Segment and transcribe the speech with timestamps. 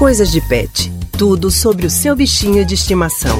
[0.00, 0.90] Coisas de Pet.
[1.12, 3.38] Tudo sobre o seu bichinho de estimação.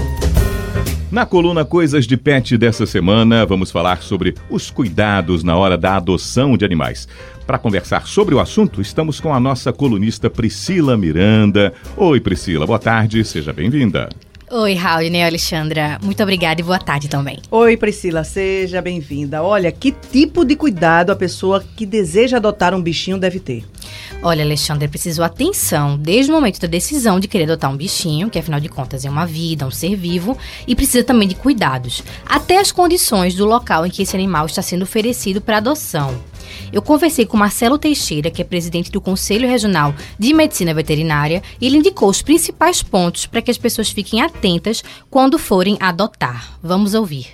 [1.10, 5.96] Na coluna Coisas de Pet dessa semana, vamos falar sobre os cuidados na hora da
[5.96, 7.08] adoção de animais.
[7.46, 11.72] Para conversar sobre o assunto, estamos com a nossa colunista Priscila Miranda.
[11.96, 14.10] Oi, Priscila, boa tarde, seja bem-vinda.
[14.50, 15.98] Oi, Raul e Alexandra.
[16.02, 17.38] Muito obrigada e boa tarde também.
[17.50, 19.42] Oi, Priscila, seja bem-vinda.
[19.42, 23.64] Olha, que tipo de cuidado a pessoa que deseja adotar um bichinho deve ter?
[24.22, 28.38] Olha, Alexandre, precisou atenção desde o momento da decisão de querer adotar um bichinho, que
[28.38, 30.36] afinal de contas é uma vida, um ser vivo,
[30.68, 34.60] e precisa também de cuidados, até as condições do local em que esse animal está
[34.60, 36.14] sendo oferecido para adoção.
[36.70, 41.66] Eu conversei com Marcelo Teixeira, que é presidente do Conselho Regional de Medicina Veterinária, e
[41.66, 46.58] ele indicou os principais pontos para que as pessoas fiquem atentas quando forem adotar.
[46.62, 47.28] Vamos ouvir.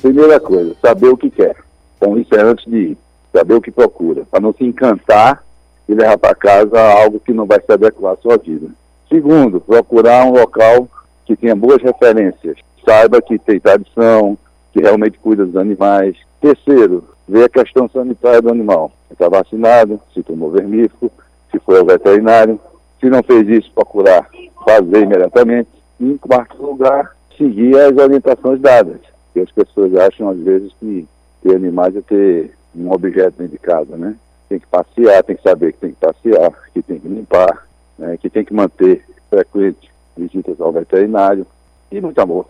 [0.00, 1.56] Primeira coisa, saber o que quer.
[2.00, 2.98] Bom, isso é antes de ir.
[3.32, 5.42] Saber o que procura, para não se encantar
[5.90, 8.68] e levar para casa algo que não vai se adequar à sua vida.
[9.08, 10.88] Segundo, procurar um local
[11.26, 12.58] que tenha boas referências.
[12.86, 14.38] Saiba que tem tradição,
[14.72, 16.16] que realmente cuida dos animais.
[16.40, 18.92] Terceiro, ver a questão sanitária do animal.
[19.10, 21.10] Está vacinado, se tomou vermífugo,
[21.50, 22.60] se foi ao veterinário.
[23.00, 24.30] Se não fez isso, procurar
[24.64, 25.70] fazer imediatamente.
[25.98, 29.00] E, em quarto lugar, seguir as orientações dadas.
[29.32, 31.04] Que as pessoas acham, às vezes, que
[31.42, 34.14] ter animais é ter um objeto dentro de casa, né?
[34.50, 38.18] Tem que passear, tem que saber que tem que passear, que tem que limpar, né?
[38.18, 41.46] que tem que manter frequentes visitas ao veterinário
[41.90, 42.46] e muito amor.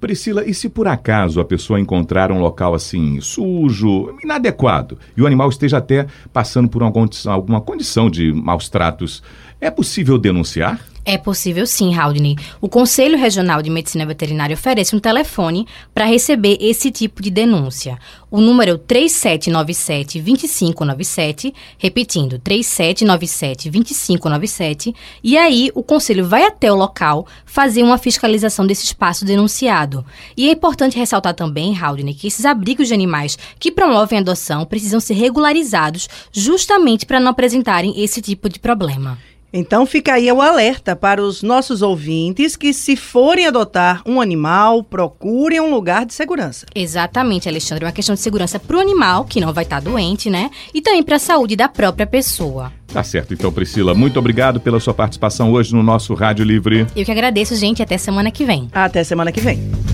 [0.00, 5.26] Priscila, e se por acaso a pessoa encontrar um local assim sujo, inadequado, e o
[5.26, 9.22] animal esteja até passando por uma condição, alguma condição de maus tratos,
[9.60, 10.80] é possível denunciar?
[11.06, 12.34] É possível sim, Haldney.
[12.62, 17.98] O Conselho Regional de Medicina Veterinária oferece um telefone para receber esse tipo de denúncia.
[18.30, 27.82] O número é 3797-2597, repetindo, 3797-2597, e aí o Conselho vai até o local fazer
[27.82, 30.06] uma fiscalização desse espaço denunciado.
[30.34, 35.00] E é importante ressaltar também, Haldney, que esses abrigos de animais que promovem adoção precisam
[35.00, 39.18] ser regularizados justamente para não apresentarem esse tipo de problema.
[39.56, 44.82] Então fica aí o alerta para os nossos ouvintes que, se forem adotar um animal,
[44.82, 46.66] procurem um lugar de segurança.
[46.74, 47.84] Exatamente, Alexandre.
[47.84, 50.50] Uma questão de segurança para o animal, que não vai estar tá doente, né?
[50.74, 52.72] E também para a saúde da própria pessoa.
[52.92, 53.94] Tá certo, então, Priscila.
[53.94, 56.84] Muito obrigado pela sua participação hoje no nosso Rádio Livre.
[56.96, 57.80] Eu que agradeço, gente.
[57.80, 58.68] Até semana que vem.
[58.72, 59.93] Até semana que vem.